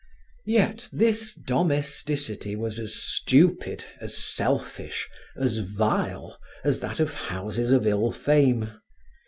Yet 0.47 0.87
this 0.91 1.35
domesticity 1.35 2.55
was 2.55 2.79
as 2.79 2.95
stupid, 2.95 3.85
as 3.99 4.17
selfish, 4.17 5.07
as 5.37 5.59
vile 5.59 6.39
as 6.63 6.79
that 6.79 6.99
of 6.99 7.13
houses 7.13 7.71
of 7.71 7.85
ill 7.85 8.11
fame. 8.11 8.79